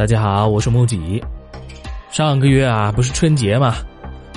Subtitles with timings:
[0.00, 1.22] 大家好，我是木吉。
[2.10, 3.74] 上个月啊，不是春节嘛，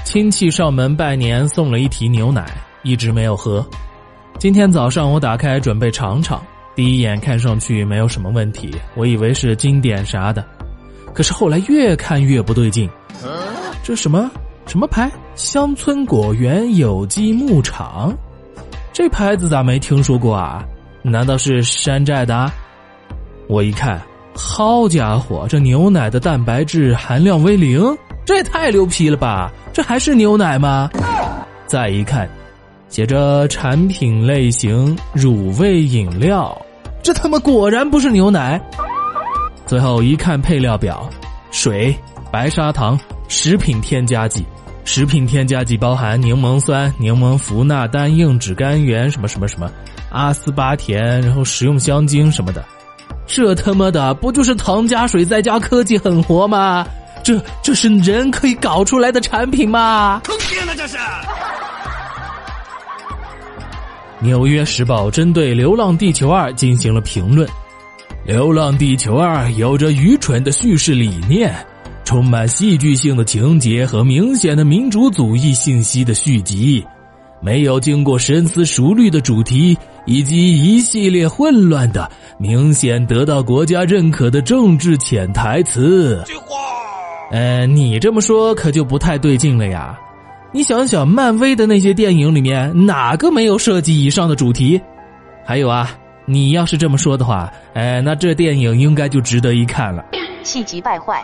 [0.04, 2.46] 亲戚上门拜年，送了一提牛奶，
[2.82, 3.66] 一直没有喝。
[4.38, 6.44] 今天早上我打开准备尝尝，
[6.76, 10.46] 第一眼看上去没有什么问题，我以为是经典啥的，
[11.14, 12.90] 可是后来越看越不对劲。
[13.82, 14.30] 这什么
[14.68, 15.10] 什么牌？
[15.36, 18.14] 乡村果园有机牧场？
[18.92, 20.62] 这牌子咋没听说过啊？
[21.02, 22.52] 难道是山寨的？
[23.48, 24.02] 我一看。
[24.36, 29.52] 好家伙，这牛奶的蛋白质含量为零，这也太牛皮了吧！
[29.72, 30.90] 这还是牛奶吗？
[31.66, 32.30] 再一看，
[32.90, 36.56] 写着产品类型乳味饮料，
[37.02, 38.62] 这他妈果然不是牛奶。
[39.66, 41.10] 最后一看配料表，
[41.52, 41.96] 水、
[42.32, 44.44] 白砂糖、食品添加剂，
[44.84, 49.72] 食品添加剂包含柠檬酸、柠檬呋钠单硬脂甘原什么什么什么，
[50.10, 52.64] 阿斯巴甜，然后食用香精什么的。
[53.26, 56.86] 这他妈的不就是糖加水再加科技狠活吗？
[57.24, 60.22] 这这是人可以搞出来的产品吗？
[60.26, 60.74] 坑爹呢！
[60.76, 60.98] 这是。
[64.20, 67.48] 《纽约时报》针对《流浪地球二》进行了评论，
[68.26, 71.54] 《流浪地球二》有着愚蠢的叙事理念，
[72.06, 76.86] 充满戏剧性的情节和明显的民主主义信息的续集，
[77.44, 79.78] 没有经过深思熟虑的主题。
[80.06, 86.22] 以及一系列混乱的、明显得到国家认可的政治潜台词。
[87.32, 89.98] 呃，你这么说可就不太对劲了呀！
[90.52, 94.82] 你想想，漫威的那些电影里面哪个没有涉及以上的主题？
[95.46, 95.90] 还有啊，
[96.26, 100.04] 你要是这么说的话，哎，那这电影应该就值得一看了。
[100.44, 101.24] 气急败坏。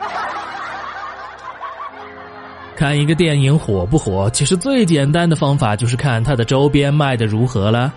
[2.80, 7.94] 看一个电影火不火，其实最简单的方法就是看它的周边卖的如何了。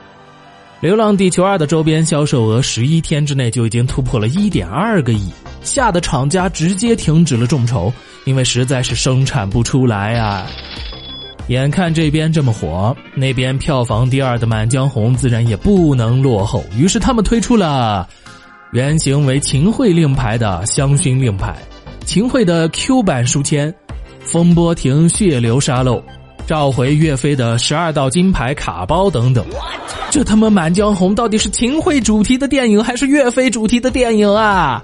[0.84, 5.30] 《流浪地球二》的周边销售额十一天之内就已经突破了一点二个亿，
[5.62, 7.92] 吓得厂家直接停止了众筹，
[8.24, 10.48] 因为实在是生产不出来啊！
[11.46, 18.08] 眼看这边这么火，那边票房第二的《满江红》自然也不能落后，于是他们推出了
[18.72, 21.54] 原型为秦桧令牌的香薰令牌，
[22.04, 23.72] 秦桧的 Q 版书签，
[24.24, 26.02] 风波亭血流沙漏。
[26.44, 29.46] 召回岳飞的十二道金牌卡包等等，
[30.10, 34.82] 这他妈《满江红》到底是秦桧主题的电影还是岳飞主题的电影啊？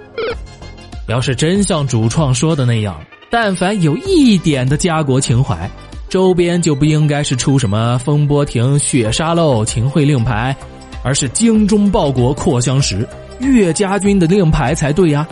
[1.09, 2.97] 要是真像主创说的那样，
[3.29, 5.69] 但凡有一点的家国情怀，
[6.09, 10.57] 周边就不应该是出什么风波亭血沙漏秦桧令牌，
[11.03, 13.07] 而是精忠报国扩香石
[13.41, 15.27] 岳家军的令牌才对呀！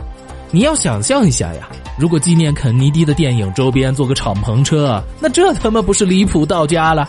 [0.50, 1.68] 你要想象一下呀。
[1.98, 7.08] 如果纪念肯尼迪的电影周边做个敞篷车，那这他妈不是离谱到家了？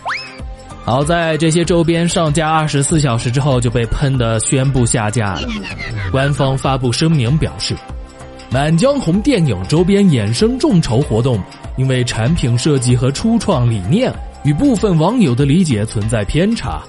[0.85, 5.41] 好在这些周边上架二十四小时之后就被喷的宣布下架了。
[6.09, 7.75] 官方发布声明表示，
[8.49, 11.37] 《满江红》电影周边衍生众筹活动，
[11.75, 14.09] 因为产品设计和初创理念
[14.45, 16.81] 与部分网友的理解存在偏差，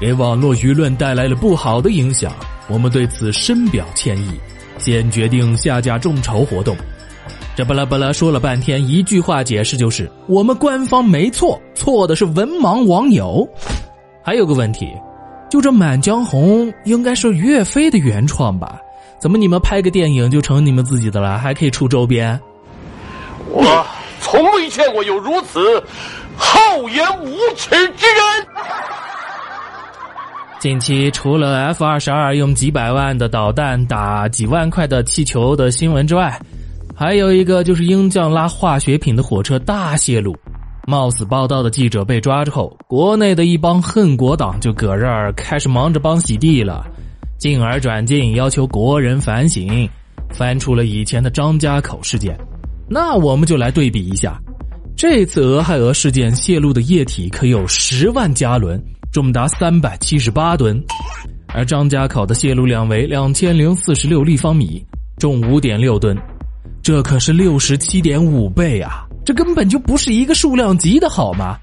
[0.00, 2.32] 给网络舆论带来了不好的影响，
[2.68, 4.30] 我们对此深表歉意，
[4.78, 6.74] 现决定下架众筹活动。
[7.54, 13.46] 这巴拉巴拉说了半天，一句话解释就是我们官方没错，错的是文盲网友。
[14.22, 14.90] 还有个问题，
[15.50, 18.80] 就这《满江红》应该是岳飞的原创吧？
[19.18, 22.40] 怎么你们拍个电影就成你们自己的了，还可以出周边？
[23.50, 23.86] 我
[24.20, 25.60] 从未见过有如此
[26.36, 28.46] 厚颜无耻之人。
[30.58, 36.40] 近期除了 F 二十二用几百万的导弹打几万块的气球的新闻之外，
[36.94, 40.36] 还有一个就是鹰将拉化学品的火车大泄露，
[40.86, 46.84] 冒死报道的记者被抓之后，国内的一帮恨国党就搁这儿开始忙着帮洗地了，
[47.38, 49.88] 进而转进要求国人反省，
[50.30, 52.38] 翻出了以前的张家口事件。
[52.88, 54.38] 那我们就来对比一下，
[54.96, 58.80] 这次俄亥俄事件泄露的液体可有十万加仑，
[59.10, 60.80] 重达三百七十八吨，
[61.54, 64.84] 而张家口的泄露量为两千零四十六立方米，
[65.16, 66.16] 重五点六吨。
[66.82, 69.06] 这可是六十七点五倍啊！
[69.24, 71.56] 这根本就不是一个数量级的好吗？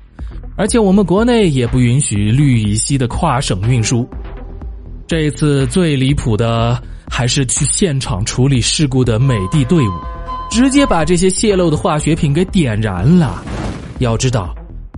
[0.55, 4.07] 而且我们国内也不允许氯乙烯的跨省运输。
[5.05, 9.91] 这次最离谱的还是去现场处理事故的美的队伍，
[10.49, 13.43] 直接把这些泄漏的化学品给点燃了。
[13.99, 14.55] 要知道，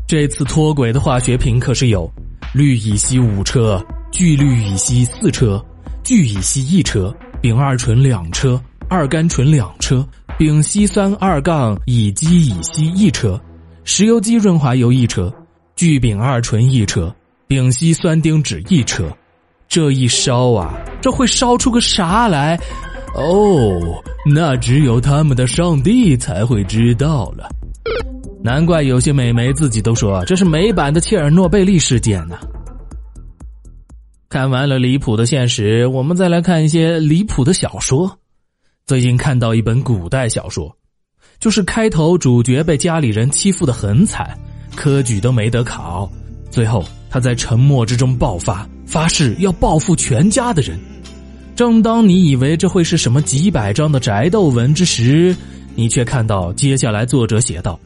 [0.07, 2.07] 这次脱轨的化学品可是有
[2.53, 5.63] 氯乙烯五车、聚氯乙烯四车、
[6.03, 8.61] 聚乙烯一车、丙二醇两车。
[8.91, 10.05] 二甘醇两车，
[10.37, 13.39] 丙烯酸二杠乙基乙烯一车，
[13.85, 15.33] 石油基润滑油一车，
[15.77, 17.15] 聚丙二醇一车，
[17.47, 19.05] 丙烯酸丁酯一车。
[19.69, 22.59] 这一烧啊，这会烧出个啥来？
[23.15, 27.47] 哦，那只有他们的上帝才会知道了。
[28.43, 32.37] 难怪有些美眉自己都说这是美版的切尔诺贝利事件呢。
[34.27, 38.17] 看完了离谱的现实，我们再来看一些离谱的小说。
[38.85, 40.75] 最近看到一本古代小说，
[41.39, 44.37] 就是开头主角被家里人欺负的很惨，
[44.75, 46.11] 科举都没得考，
[46.49, 50.77] 最后他在沉默之中爆发，发誓要报复全家的人。
[51.55, 55.35] 正当你以为这会是什么几百章的宅斗文之时，
[55.75, 57.79] 你却看到接下来作者写道：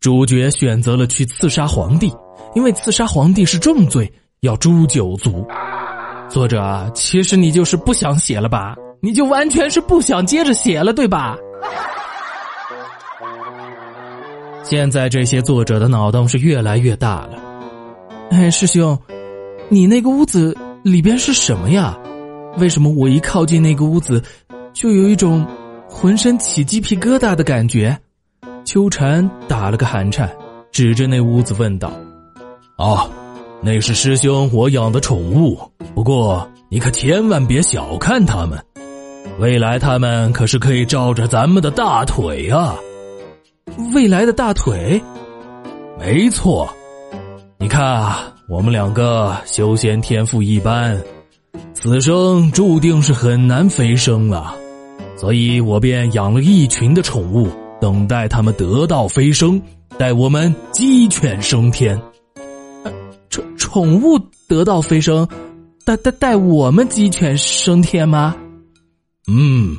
[0.00, 2.12] 主角选择了去刺杀皇帝，
[2.54, 4.10] 因为刺杀皇帝是重罪，
[4.40, 5.46] 要诛九族。
[6.28, 8.74] 作者，其实你就是不想写了吧？
[9.00, 11.36] 你就完全是不想接着写了，对吧？
[14.62, 17.38] 现在这些作者的脑洞是越来越大了。
[18.30, 18.96] 哎，师兄，
[19.68, 21.98] 你那个屋子里边是什么呀？
[22.58, 24.22] 为什么我一靠近那个屋子，
[24.72, 25.44] 就有一种
[25.88, 27.98] 浑身起鸡皮疙瘩的感觉？
[28.64, 30.30] 秋蝉打了个寒颤，
[30.70, 31.90] 指着那屋子问道
[32.76, 33.10] ：“哦，
[33.62, 35.58] 那是师兄我养的宠物，
[35.94, 38.62] 不过你可千万别小看它们。”
[39.38, 42.76] 未来他们可是可以照着咱们的大腿啊！
[43.94, 45.00] 未来的大腿，
[45.98, 46.68] 没错。
[47.58, 51.00] 你看啊，我们两个修仙天赋一般，
[51.72, 54.54] 此生注定是很难飞升了，
[55.16, 57.48] 所以我便养了一群的宠物，
[57.80, 59.60] 等待他们得道飞升，
[59.96, 62.00] 待我们鸡犬升天。
[63.28, 64.18] 宠宠物
[64.48, 65.26] 得道飞升，
[65.84, 68.34] 带带带我们鸡犬升天吗？
[69.28, 69.76] 嗯，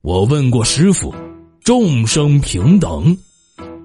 [0.00, 1.14] 我问过师傅，
[1.62, 3.16] 众生平等，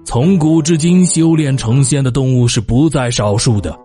[0.04, 3.78] 从古至今修炼成仙的动物是不在少数的，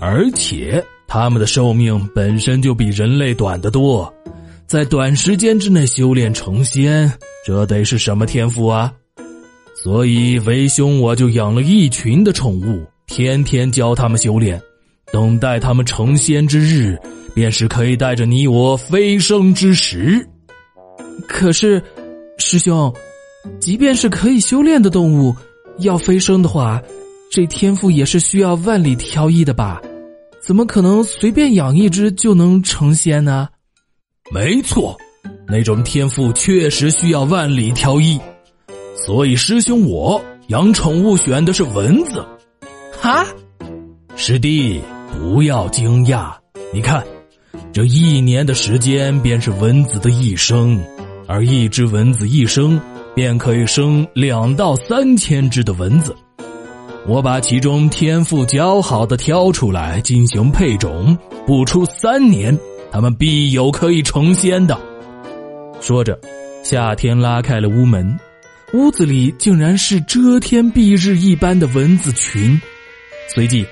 [0.00, 4.12] 而且他们的寿命本身就比人类短得多，
[4.66, 7.10] 在短时间之内修炼成仙，
[7.44, 8.92] 这得是什么天赋啊？
[9.82, 14.60] 所以为兄我就养了一群的宠物，天天教他们修炼，
[15.12, 16.96] 等待他们成仙之日，
[17.34, 20.26] 便是可以带着你我飞升之时。
[21.28, 21.82] 可是，
[22.38, 22.92] 师兄，
[23.60, 25.34] 即便是可以修炼的动物，
[25.78, 26.82] 要飞升的话，
[27.30, 29.80] 这天赋也是需要万里挑一的吧？
[30.46, 33.48] 怎么可能随便养一只就能成仙呢？
[34.30, 34.96] 没错，
[35.48, 38.20] 那种天赋确实需要万里挑一，
[38.94, 42.24] 所以师兄我养宠物选的是蚊子。
[43.00, 43.26] 哈，
[44.16, 44.80] 师弟
[45.12, 46.32] 不要惊讶，
[46.72, 47.02] 你看，
[47.74, 50.80] 这一年的时间便是蚊子的一生。
[51.26, 52.80] 而一只蚊子一生
[53.16, 56.14] 便可以生两到三千只的蚊子，
[57.04, 62.56] 我把其中天赋较好的挑出来进行配种，不出三年，
[62.92, 64.78] 它们必有可以成仙的。
[65.80, 66.16] 说着，
[66.62, 68.16] 夏天拉开了屋门，
[68.72, 72.60] 屋子里竟然是遮天蔽日一般的蚊子群，
[73.34, 73.66] 随即。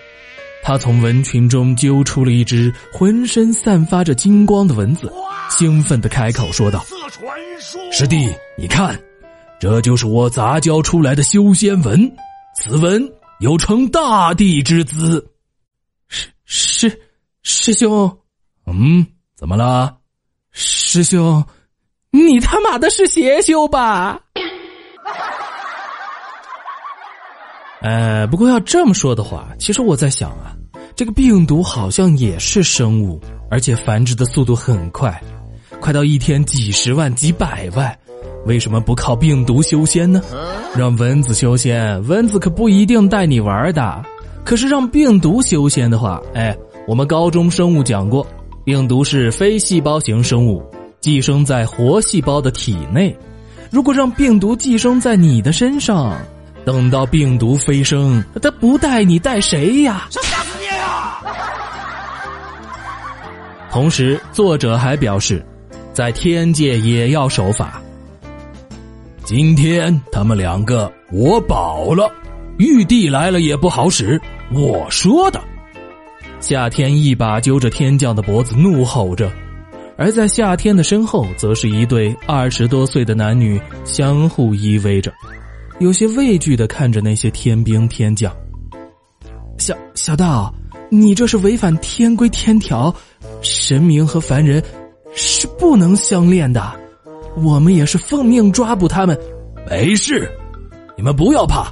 [0.62, 5.12] 他从蚊群中揪出了一只浑身散发着金光的蚊子，
[5.50, 6.84] 兴奋的开口说道
[7.90, 8.98] ：“师弟，你看，
[9.60, 12.10] 这就是我杂交出来的修仙蚊，
[12.54, 15.26] 此蚊有成大帝之姿。”
[16.44, 16.98] 师师
[17.42, 18.18] 师兄，
[18.66, 19.04] 嗯，
[19.34, 19.96] 怎么了？
[20.52, 21.44] 师兄，
[22.10, 24.20] 你他妈的是邪修吧？
[27.82, 30.54] 呃，不过要这么说的话，其实我在想啊，
[30.94, 33.20] 这个病毒好像也是生物，
[33.50, 35.20] 而且繁殖的速度很快，
[35.80, 37.92] 快到一天几十万、几百万。
[38.46, 40.22] 为什么不靠病毒修仙呢？
[40.76, 44.04] 让蚊子修仙，蚊子可不一定带你玩的。
[44.44, 48.26] 可是让病毒修仙的话，哎，我们高中生物讲过，
[48.64, 50.62] 病毒是非细胞型生物，
[51.00, 53.16] 寄生在活细胞的体内。
[53.70, 56.16] 如果让病毒寄生在你的身上，
[56.64, 60.06] 等到病毒飞升，他不带你带谁呀？
[60.10, 61.18] 想吓死你呀！
[63.70, 65.44] 同时，作者还表示，
[65.92, 67.80] 在天界也要守法。
[69.24, 72.10] 今天他们两个我保了，
[72.58, 74.20] 玉帝来了也不好使。
[74.52, 75.40] 我说的。
[76.40, 79.28] 夏天一把揪着天将的脖子，怒吼着；
[79.96, 85.12] 而在夏天的身后，则是一对二十多岁的男女相互依偎着。
[85.82, 88.32] 有些畏惧的看着那些天兵天将。
[89.58, 90.54] 小小道，
[90.88, 92.94] 你这是违反天规天条，
[93.42, 94.62] 神明和凡人
[95.12, 96.72] 是不能相恋的。
[97.36, 99.18] 我们也是奉命抓捕他们。
[99.68, 100.30] 没事，
[100.96, 101.68] 你们不要怕。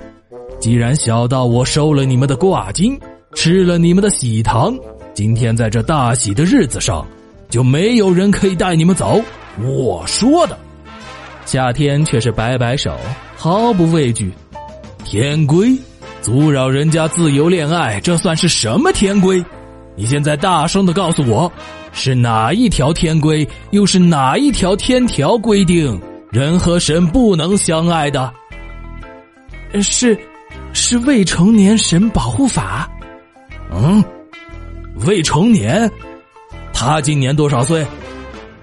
[0.59, 2.99] 既然小道我收了你们的挂金，
[3.35, 4.77] 吃了你们的喜糖，
[5.15, 7.07] 今天在这大喜的日子上，
[7.49, 9.23] 就没有人可以带你们走。
[9.63, 10.59] 我说的。
[11.47, 12.97] 夏天却是摆摆手，
[13.43, 14.31] 毫不畏惧。
[15.03, 15.75] 天规，
[16.21, 19.43] 阻扰人家自由恋爱，这算是什么天规？
[19.97, 21.51] 你现在大声的告诉我，
[21.91, 25.99] 是哪一条天规，又是哪一条天条规定
[26.31, 28.31] 人和神不能相爱的？
[29.83, 30.19] 是，
[30.75, 32.87] 是未成年神保护法。
[33.73, 34.05] 嗯，
[35.07, 35.91] 未成年，
[36.75, 37.87] 他今年多少岁？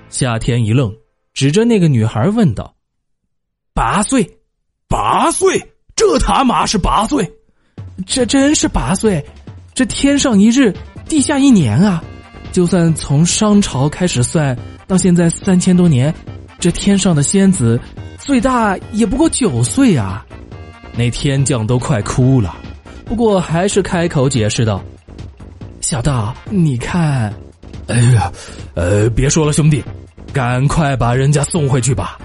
[0.09, 0.95] 夏天一愣，
[1.33, 2.75] 指着那个女孩问道
[3.73, 4.36] ：“八岁，
[4.87, 7.29] 八岁，这他妈是八岁？
[8.05, 9.23] 这真是八岁？
[9.73, 10.73] 这天上一日。”
[11.07, 12.03] 地下一年啊，
[12.51, 16.13] 就算从商朝开始算到现在三千多年，
[16.59, 17.79] 这天上的仙子
[18.19, 20.25] 最大也不过九岁啊！
[20.97, 22.57] 那天将都快哭了，
[23.05, 24.83] 不过还是开口解释道
[25.79, 27.33] ：“小道，你看，
[27.87, 28.29] 哎呀，
[28.73, 29.81] 呃，别说了，兄弟，
[30.33, 32.19] 赶快把人家送回去吧！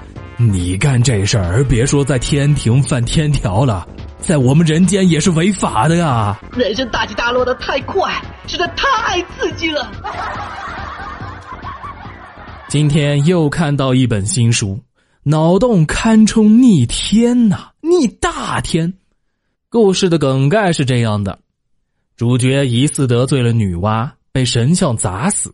[0.50, 3.87] 你干这事儿，别说在天庭犯天条了。”
[4.22, 6.40] 在我们人间也是违法的呀！
[6.56, 8.14] 人生大起大落的太快，
[8.46, 9.90] 实在太刺激了。
[12.68, 14.78] 今天又看到一本新书，
[15.25, 18.94] 脑洞堪称逆天呐，逆大天。
[19.68, 21.40] 故事的梗概是这样的：
[22.16, 25.52] 主角疑似得罪了女娲，被神像砸死，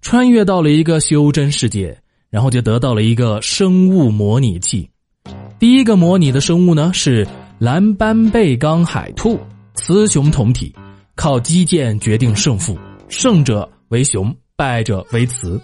[0.00, 2.00] 穿越到了一个修真世界，
[2.30, 4.88] 然后就得到了一个生物模拟器。
[5.58, 7.26] 第一个模拟的生物呢是。
[7.58, 9.40] 蓝斑背钢海兔，
[9.72, 10.74] 雌雄同体，
[11.14, 12.78] 靠击剑决定胜负，
[13.08, 15.58] 胜者为雄，败者为雌。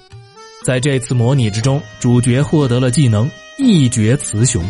[0.65, 4.65] 在这次模拟之中，主角获得了技能一决雌雄。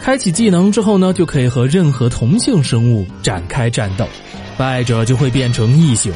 [0.00, 4.08] 开启技能之后呢，就可以和任何同性生物展开战斗，
[4.56, 6.10] 败者就会变成异性。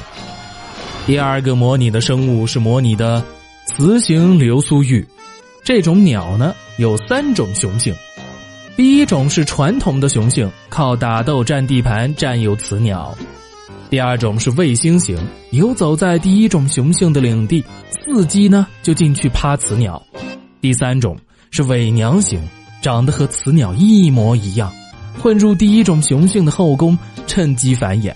[1.06, 3.22] 第二个模拟的生物是模拟的
[3.76, 5.06] 雌形流苏玉，
[5.62, 7.94] 这种鸟呢有三种雄性。
[8.76, 13.14] 第一种是传统的雄性，靠打斗占地盘，占有雌鸟；
[13.88, 15.16] 第二种是卫星型，
[15.50, 20.00] 游走在第一种雄性的领地，伺机呢就进去趴雌鸟；
[20.60, 21.16] 第三种
[21.50, 22.40] 是伪娘型，
[22.82, 24.72] 长得和雌鸟一模一样，
[25.20, 26.98] 混入第一种雄性的后宫，
[27.28, 28.12] 趁机繁衍。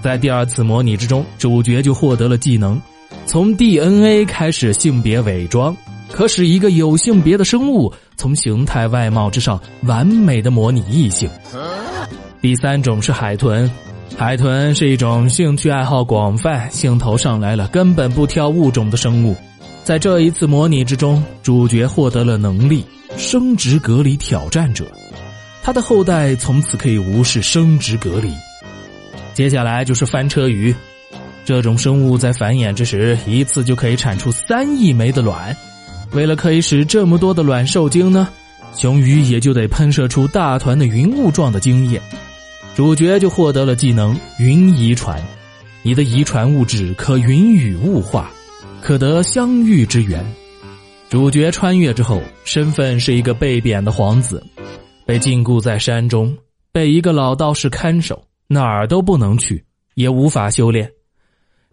[0.00, 2.80] 在第二次模拟之中，主角就获得了技能，
[3.26, 5.76] 从 DNA 开始性别伪装。
[6.10, 11.30] 可使一个有性别的生物从形态外貌之上完美的模拟异性。
[12.42, 13.70] 第三种是海豚，
[14.14, 19.34] 海豚是一种兴趣爱好广泛、兴头上来了根本不挑物种的生物。
[19.84, 22.84] 在这一次模拟之中，主角获得了能力——
[23.16, 24.84] 生殖隔离挑战者，
[25.62, 28.30] 他的后代从此可以无视生殖隔离。
[29.32, 30.74] 接下来就是翻车鱼，
[31.44, 35.56] 这种生物在繁衍之时，一次就可以产出三亿枚的卵。
[36.12, 38.28] 为了可以使这么多的卵受精呢，
[38.76, 42.00] 雄鱼也就得喷射出大团的云雾状的精液，
[42.74, 45.22] 主角就获得了技能云遗传，
[45.82, 48.30] 你的遗传物质可云雨雾化，
[48.80, 50.24] 可得相遇之缘。
[51.08, 54.42] 主角穿越之后，身份是一个被贬的皇子，
[55.04, 56.34] 被禁锢在山中，
[56.72, 60.90] 被一个老道士看守，哪儿都不能去，也无法修炼。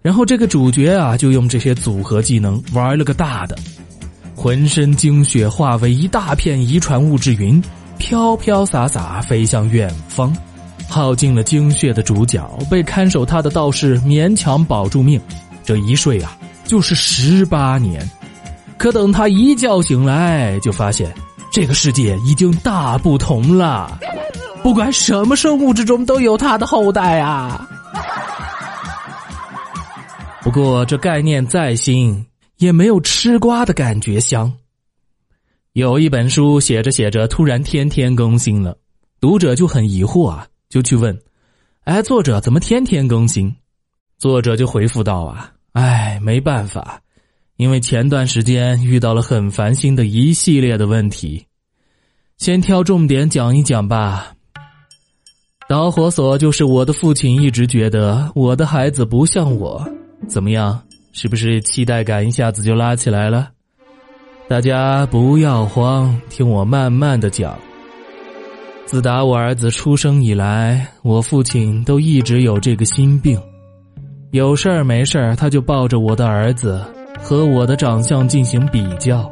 [0.02, 3.58] 然后这个主角啊，就用这些组合技能玩了个大的。
[4.36, 7.62] 浑身精血化为一大片遗传物质云，
[7.98, 10.34] 飘飘洒洒飞向远方。
[10.88, 15.22] 耗尽了精血的主角被看守他的道士勉强保住命，
[15.64, 18.10] 这一睡啊就是十八年。
[18.78, 21.14] 可等他一觉醒来，就发现
[21.52, 24.00] 这个世界已经大不同了。
[24.64, 27.68] 不管什么生物之中都有他的后代啊。
[30.50, 32.26] 不过这概念再新。
[32.58, 34.52] 也没有吃瓜的感觉香。
[35.74, 38.76] 有一本书写着写着，突然天天更新了，
[39.22, 41.18] 读者就很疑惑啊，就去问
[41.86, 43.56] ：“哎，作者怎么天天更新？”
[44.18, 47.00] 作者就回复道：“啊，哎，没办法，
[47.56, 51.46] 因为前段时间遇到了很烦心的一系列的问题，
[52.40, 54.34] 先挑重点讲一讲吧。
[55.70, 59.88] 导火索就是我的父亲一直觉得我的孩子不像我，
[60.28, 60.80] 怎么样？”
[61.12, 63.50] 是不是期待感一下子就拉起来了？
[64.48, 67.58] 大家不要慌，听我慢慢的讲。
[68.86, 73.40] 自打我儿子出生以来，我父亲都一直有这个心病，
[74.32, 76.84] 有事儿没事儿他就抱着我的儿子
[77.20, 79.30] 和我的长相进行比较，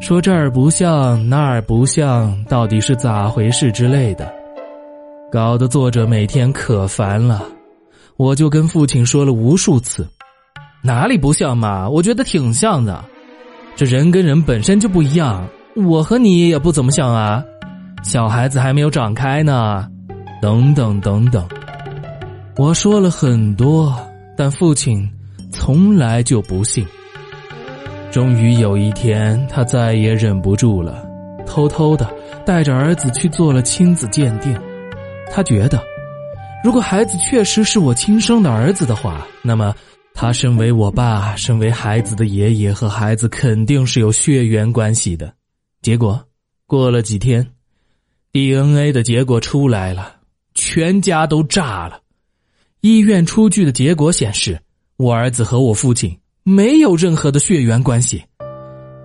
[0.00, 4.30] 说这儿不像那儿不像，到底是咋回事之类的，
[5.32, 7.42] 搞得作者每天可烦了。
[8.16, 10.06] 我就跟父亲说了无数次。
[10.82, 11.88] 哪里不像嘛？
[11.88, 13.04] 我觉得挺像的。
[13.74, 17.42] 这人跟人本身就不一样，我和你也不怎么像啊，
[18.02, 19.88] 小孩子还没有长开呢，
[20.40, 21.44] 等等等等。
[22.56, 23.92] 我说了很多，
[24.36, 25.10] 但父亲
[25.50, 26.86] 从来就不信。
[28.12, 31.04] 终于有一天，他再也忍不住了，
[31.44, 32.08] 偷偷的
[32.46, 34.56] 带着儿子去做了亲子鉴定。
[35.32, 35.82] 他觉得，
[36.64, 39.74] 如果孩子确实是我亲生的儿子的话，那么
[40.14, 45.30] 他身为我爸、身为孩子的爷爷和孩子肯定是有血缘关系的。
[45.82, 46.18] 结果
[46.66, 47.46] 过了几天
[48.32, 50.16] ，DNA 的结果出来了，
[50.54, 52.00] 全家都炸了。
[52.80, 54.58] 医院出具的结果显示，
[54.96, 56.18] 我儿子和我父亲。
[56.44, 58.22] 没有任何的血缘关系，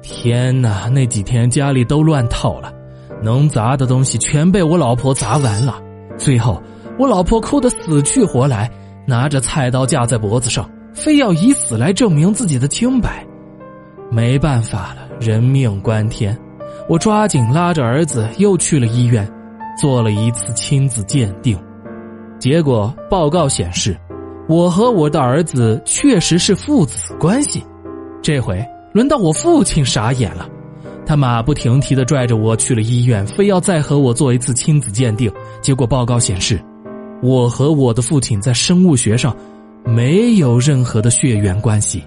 [0.01, 0.87] 天哪！
[0.87, 2.73] 那几天家里都乱套了，
[3.21, 5.81] 能砸的东西全被我老婆砸完了。
[6.17, 6.61] 最后，
[6.99, 8.69] 我老婆哭得死去活来，
[9.07, 13.25] 拿着菜刀架在脖子上，非要以死来证明自己的清白。
[14.11, 16.37] 没办法了，人命关天，
[16.89, 19.25] 我抓紧拉着儿子又去了医院，
[19.81, 21.57] 做了一次亲子鉴定，
[22.37, 23.97] 结果报告显示。
[24.49, 27.63] 我和我的儿子确实是父子关系，
[28.19, 28.61] 这回
[28.93, 30.49] 轮到我父亲傻眼了，
[31.05, 35.31] 他马不停蹄的拽着我去了医院，非要再和我做一次亲子鉴定。
[35.61, 36.59] 结果报告显示，
[37.21, 39.35] 我和我的父亲在生物学上
[39.85, 42.03] 没有任何的血缘关系。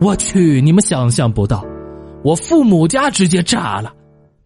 [0.00, 1.64] 我去，你们想象不到，
[2.22, 3.92] 我父母家直接炸了，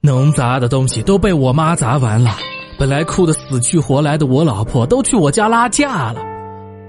[0.01, 2.37] 能砸的东西都被我妈砸完了。
[2.79, 6.23] 本来哭得死去活来的我老婆都去我家拉架了。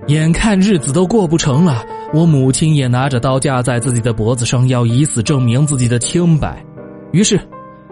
[0.07, 6.63] 眼看日子都过不成了，我母亲也拿着刀架在自己的脖子上，要以死证明自己的清白。
[7.11, 7.39] 于是，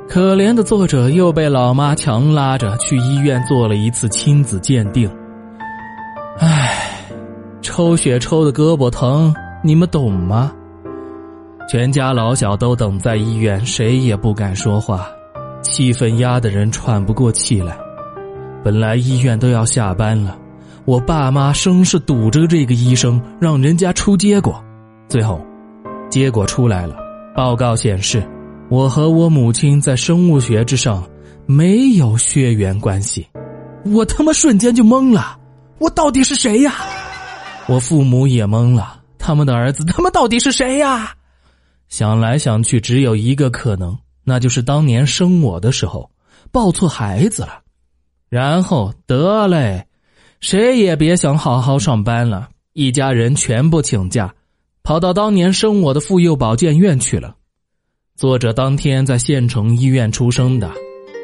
[0.09, 5.07] 可怜的作者又被老妈强拉着去医院做了一次亲子鉴定。
[6.39, 6.99] 唉，
[7.61, 9.31] 抽血抽的胳膊疼，
[9.63, 10.51] 你们懂吗？
[11.69, 15.07] 全家老小都等在医院，谁也不敢说话，
[15.61, 17.77] 气氛压得人喘不过气来。
[18.63, 20.35] 本来医院都要下班了。
[20.85, 24.59] 我爸妈生是堵着这个医生，让人家出结果。
[25.07, 25.39] 最后，
[26.09, 26.95] 结果出来了，
[27.35, 28.23] 报告显示，
[28.69, 31.03] 我和我母亲在生物学之上
[31.47, 33.27] 没有血缘关系。
[33.83, 35.39] 我他妈瞬间就懵了，
[35.79, 36.75] 我到底是谁呀？
[37.67, 41.15] 我父母也懵了，他们的儿子他妈到底是谁呀？
[41.87, 46.11] 想来想去，只有一个可能，那就是当年生我的时候
[46.51, 47.61] 抱错孩子了，
[48.29, 49.87] 然后得嘞。
[50.41, 54.33] 谁也别想好好上班了，一家人全部请假，
[54.83, 57.35] 跑到当年生我的妇幼保健院去了。
[58.19, 60.69] 作者当天在县城医院出生的，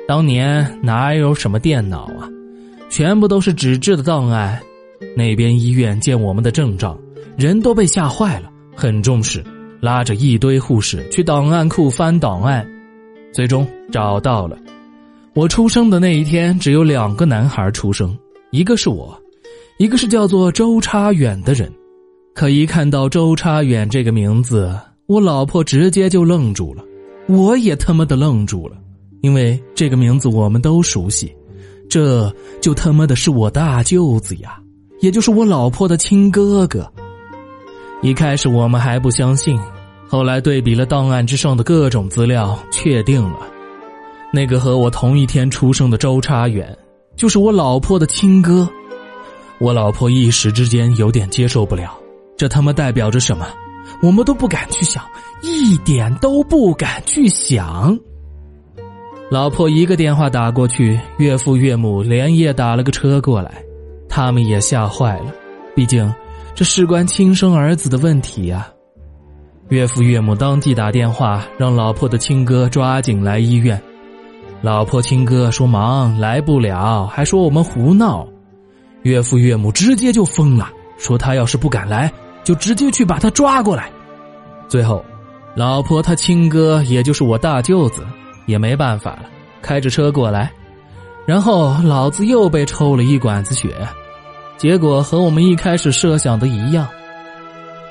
[0.08, 2.26] 当年哪有什么电脑啊，
[2.90, 4.58] 全部都是纸质的档案。
[5.14, 6.98] 那边医院见我们的症状，
[7.36, 9.44] 人都被吓坏了，很重视，
[9.82, 12.66] 拉着一堆护士去档案库翻档案，
[13.34, 14.58] 最终找到了。
[15.34, 18.18] 我出生的那一天，只有两个男孩出生。
[18.52, 19.22] 一个是我，
[19.80, 21.70] 一个是叫做周差远的人。
[22.34, 24.74] 可一看到周差远这个名字，
[25.08, 26.84] 我老婆直接就愣住了，
[27.28, 28.76] 我也他妈的愣住了，
[29.22, 31.32] 因为这个名字我们都熟悉，
[31.88, 34.60] 这就他妈的是我大舅子呀，
[35.02, 36.92] 也就是我老婆的亲哥哥。
[38.02, 39.60] 一开始我们还不相信，
[40.08, 43.40] 后来对比了档案之上的各种资料，确定了，
[44.34, 46.76] 那个和我同一天出生的周差远。
[47.16, 48.68] 就是我老婆的亲哥，
[49.60, 51.96] 我老婆一时之间有点接受不了，
[52.36, 53.48] 这他妈代表着什么？
[54.02, 55.04] 我们都不敢去想，
[55.42, 57.98] 一点都不敢去想。
[59.32, 63.64] 老婆一个电话打过去，岳父岳母连夜打了个车过来，
[64.08, 65.34] 他们也吓坏了，
[65.76, 66.14] 毕竟
[66.54, 68.68] 这事关亲生儿子的问题呀。
[69.70, 73.82] 岳父岳母当即打电话让老婆的亲哥抓紧来医院。
[74.62, 78.28] 老婆亲哥说忙来不了，还说我们胡闹。
[79.02, 82.12] 岳父岳母直接就疯了，说他要是不敢来，
[82.46, 83.92] 就直接去把他抓过来。
[84.70, 85.04] 最后，
[85.56, 88.06] 老婆他亲哥，也就是我大舅子，
[88.46, 89.24] 也没办法了，
[89.62, 90.50] 开着车过来。
[91.26, 93.76] 然后老子又被抽了一管子血，
[94.58, 96.88] 结果和我们一开始设想的一样。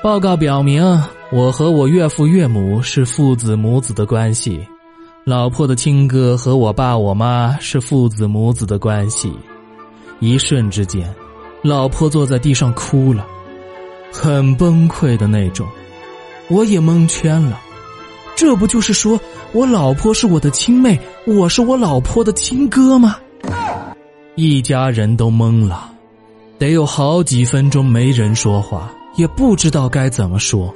[0.01, 0.81] 报告表明，
[1.31, 4.65] 我和我岳父岳母是父子母子的关系。
[5.25, 9.33] 老婆的亲哥和我爸我妈是父子母子的关系，
[10.19, 11.11] 一瞬之间，
[11.63, 13.25] 老婆坐在地上哭了，
[14.11, 15.67] 很崩溃的那种，
[16.49, 17.59] 我也蒙圈了，
[18.35, 19.19] 这不就是说
[19.51, 23.17] 我老婆是我的亲妹，我是我老婆的亲哥吗？
[24.35, 25.91] 一家人都懵了，
[26.57, 30.73] 得有好几分钟没人说话，也不知道该怎么说。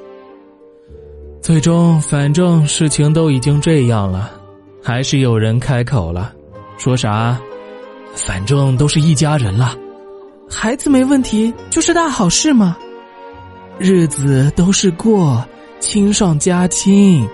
[1.41, 4.31] 最终，反正事情都已经这样了，
[4.83, 6.33] 还是有人开口了，
[6.77, 7.39] 说啥？
[8.15, 9.77] 反正都是一家人了，
[10.49, 12.77] 孩子没问题就是大好事嘛。
[13.79, 15.41] 日子都是过，
[15.79, 17.25] 亲上加亲，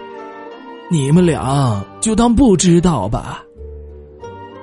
[0.91, 3.43] 你们俩就当不知道吧。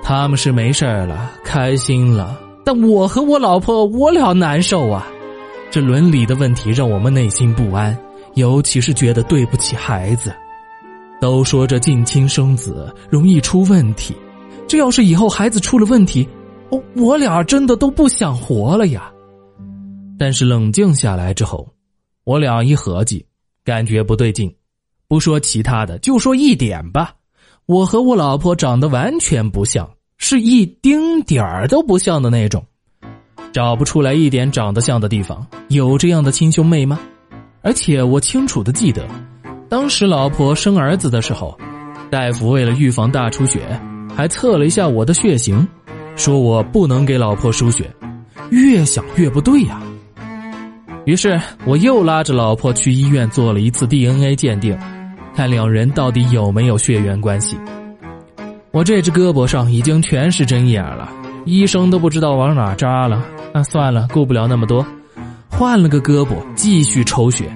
[0.01, 5.05] 他们是没事了，开心了，但我和我老婆，我俩难受啊。
[5.69, 7.97] 这伦理的问题让我们内心不安，
[8.35, 10.33] 尤其是觉得对不起孩子。
[11.19, 14.15] 都说这近亲生子容易出问题，
[14.67, 16.27] 这要是以后孩子出了问题，
[16.69, 19.09] 我我俩真的都不想活了呀。
[20.19, 21.67] 但是冷静下来之后，
[22.23, 23.25] 我俩一合计，
[23.63, 24.53] 感觉不对劲。
[25.07, 27.13] 不说其他的，就说一点吧。
[27.65, 32.65] 我和我老婆长得完全不像，是一丁点儿都不像的那种，
[33.51, 35.45] 找不出来一点长得像的地方。
[35.67, 36.99] 有这样的亲兄妹吗？
[37.61, 39.07] 而且我清楚的记得，
[39.69, 41.57] 当时老婆生儿子的时候，
[42.09, 43.61] 大夫为了预防大出血，
[44.15, 45.65] 还测了一下我的血型，
[46.15, 47.89] 说我不能给老婆输血。
[48.49, 49.81] 越想越不对呀，
[51.05, 54.77] 于是我又拉着老婆去医院做了一次 DNA 鉴定。
[55.35, 57.57] 看两人到底有没有血缘关系？
[58.71, 61.09] 我这只胳膊上已经全是针眼了，
[61.45, 63.25] 医生都不知道往哪扎了。
[63.51, 64.85] 那算了，顾不了那么多，
[65.49, 67.51] 换了个胳膊继续抽血。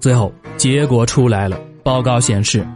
[0.00, 2.66] 最后结果出来了，报告显示，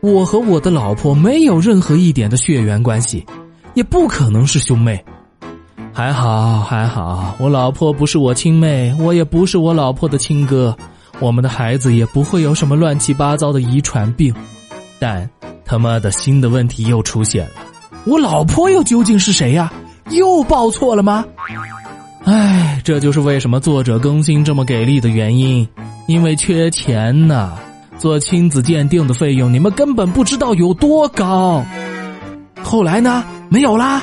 [0.00, 3.24] 我和我的老婆没有任何一点的血缘关系，
[3.72, 5.02] 也不可能是兄妹。
[5.92, 10.76] 还好还好，我老婆不是我亲妹，我也不是我老婆的亲哥。
[11.18, 14.34] 我们的孩子也不会有什么乱七八糟的遗传病，
[14.98, 15.28] 但
[15.64, 17.52] 他妈的新的问题又出现了。
[18.06, 19.70] 我老婆又究竟是谁呀？
[20.10, 21.24] 又报错了吗？
[22.24, 25.68] 唉，这就是为什么作者更新这么给力的原因，
[26.06, 27.52] 因为缺钱呐。
[27.98, 31.62] 做亲子鉴定的费用，你们根本不知道有多高。
[32.62, 33.22] 后来呢？
[33.50, 34.02] 没有啦。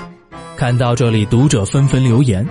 [0.58, 2.46] 看到这里，读者纷纷留言。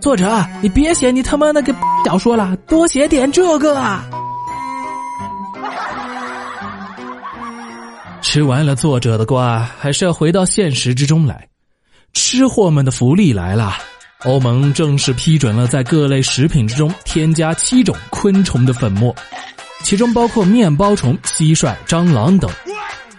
[0.00, 4.08] 作者，你别写你他妈那个小说了，多写点这个啊！
[8.22, 11.48] 吃完了作者的瓜，还是要回到现实之中来。
[12.12, 13.74] 吃货们的福利来了，
[14.24, 19.12] 欧盟正式批准了在各类食品之中添加七种昆虫的粉末，
[19.82, 22.48] 其中包括面包虫、蟋蟀、蟑螂等。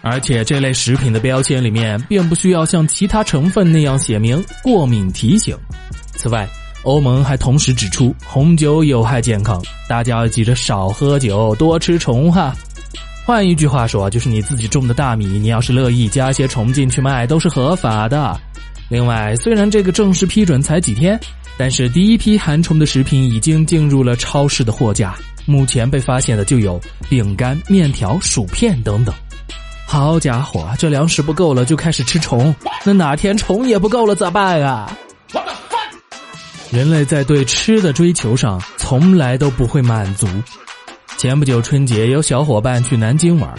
[0.01, 5.57] 而且这类食品的标签里面并不需要像其他成分那样写明过敏提醒。
[6.15, 6.47] 此外，
[6.83, 12.55] 欧盟还同时指出，红酒有害健康，大家要记着少喝酒，多吃虫哈。
[13.25, 18.39] 换一句话说，就是你自己种的大米，你要是乐意加些虫进去卖，都是合法的。
[18.87, 21.19] 另外，虽然这个正式批准才几天，
[21.57, 25.15] 但是第一批含虫的食品已经进入了超市的货架。
[25.45, 29.13] 目前被发现的就有饼干、面条、薯片等等。
[29.91, 34.95] 好家伙，这粮食不够了就开始吃虫，那哪天虫也不够了咋办啊？
[36.69, 40.27] 人类在对吃的追求上从来都不会满足。
[41.17, 43.51] 前不久春节，有小伙伴去南京玩，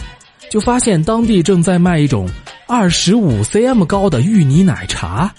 [0.49, 2.25] 就发现当地正在卖一种
[2.65, 5.29] 二十五 cm 高的芋泥奶茶，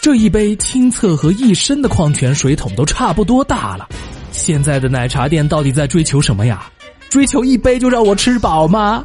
[0.00, 3.88] 这一杯清澈和一身的矿泉水桶都差不多大了。
[4.30, 6.70] 现在的奶茶店到底在追求什么呀？
[7.08, 9.04] 追求一杯就让我吃饱吗？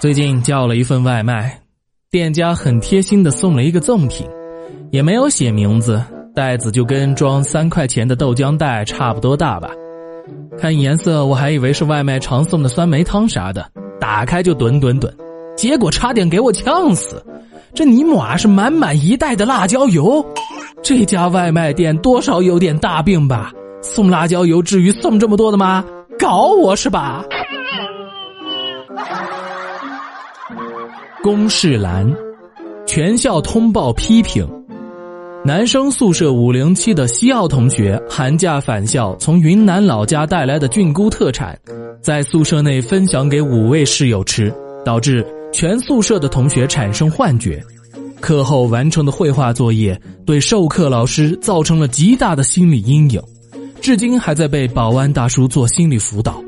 [0.00, 1.60] 最近叫了一份外卖，
[2.08, 4.24] 店家很贴心的送了一个赠品。
[4.92, 6.00] 也没有写名字，
[6.36, 9.68] 袋子就跟装三块钱的豆浆袋差不多大吧。
[10.56, 13.68] 看颜色，我还以为是外卖常送的酸梅汤啥的，
[14.00, 15.12] 打开就吨吨吨，
[15.56, 17.20] 结果差点给我呛死。
[17.74, 20.24] 这尼玛是满满一袋的辣椒油，
[20.80, 23.50] 这家外卖店多少有点大病吧？
[23.82, 25.84] 送辣椒油至于送这么多的吗？
[26.20, 27.24] 搞我是吧？
[31.20, 32.08] 公示栏，
[32.86, 34.46] 全校通报批评。
[35.44, 41.58] 男生宿舍五零七的西奥同学寒假返校，从云南老家带来的菌菇特产，
[42.00, 44.52] 在宿舍内分享给五位室友吃，
[44.84, 47.60] 导致全宿舍的同学产生幻觉。
[48.20, 53.20] 课后完成的绘画作业对授课老师造成了极大的心理阴影，
[53.80, 56.40] 至今还在被保安大叔做心理辅导。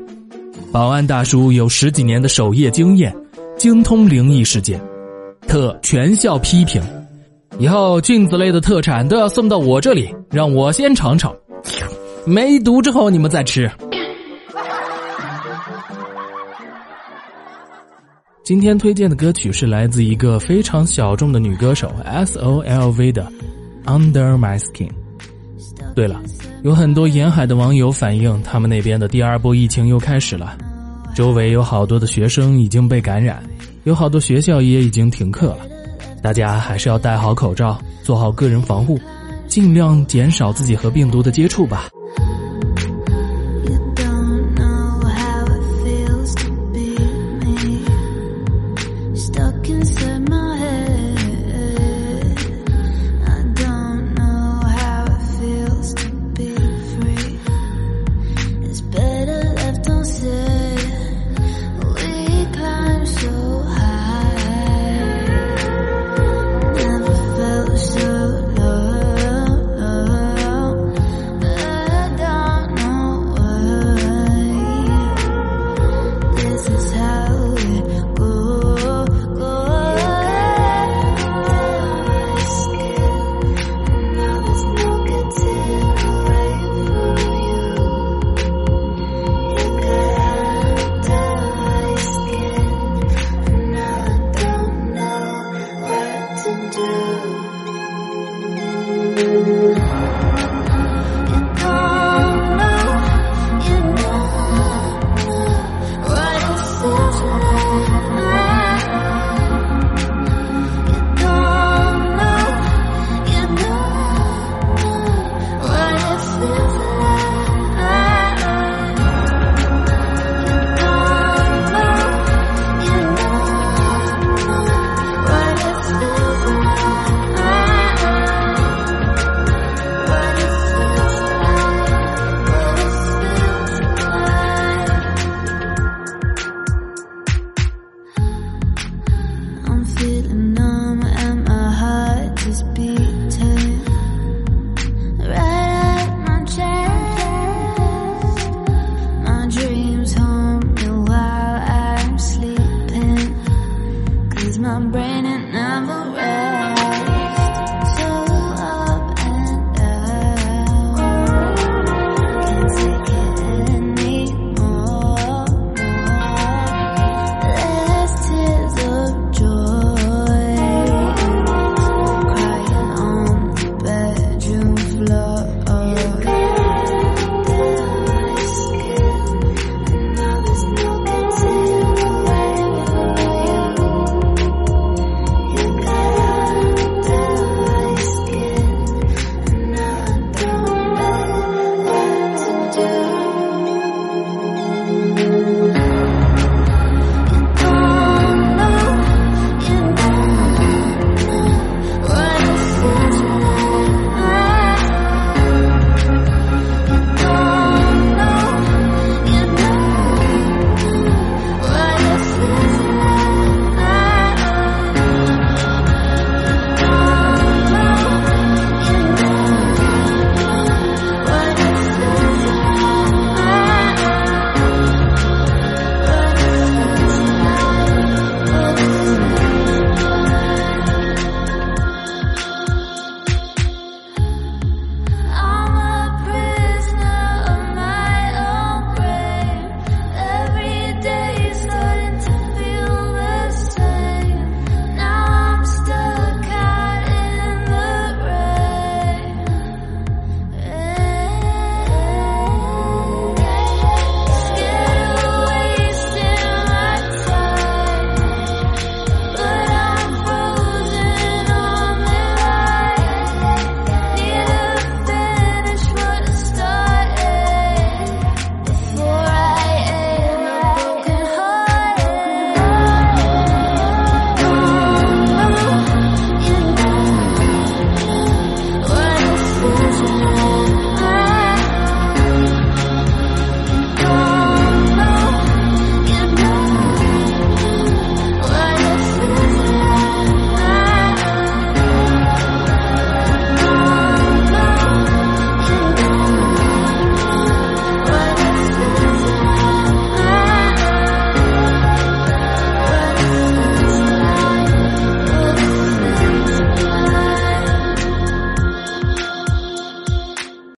[0.71, 3.13] 保安大叔有十几年的守夜经验，
[3.61, 4.81] 精通灵异事件，
[5.47, 6.81] 特全校批评。
[7.59, 11.31] 以后菌子类的特产都要送到我这里，让我先尝尝，
[12.25, 13.69] 没毒之后你们再吃。
[18.43, 23.31] 今天推荐的歌曲是来自一个非常小众的女歌手 S O L V 的
[23.85, 24.89] 《Under My Skin》。
[25.93, 26.19] 对了，
[26.63, 30.57] 有很多沿海的网友反映，他们那边的第二波疫情又开始了，
[31.13, 33.43] 周围有好多的学生已经被感染，
[33.83, 35.59] 有好多学校也已经停课了。
[36.21, 38.99] 大家还是要戴好口罩，做好个人防护，
[39.47, 41.89] 尽量减少自己和病毒的接触吧。